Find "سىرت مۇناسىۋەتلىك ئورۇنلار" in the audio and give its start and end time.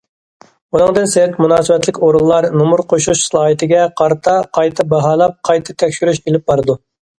1.11-2.47